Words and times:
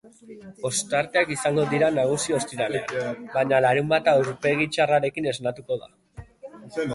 Ostarteak 0.67 1.33
izango 1.35 1.65
dira 1.73 1.89
nagusi 1.97 2.35
ostiralean, 2.37 3.21
baina 3.35 3.61
larunbata 3.67 4.15
aurpegi 4.21 4.69
txarrarekin 4.79 5.29
esnatuko 5.35 5.79
da. 5.85 5.93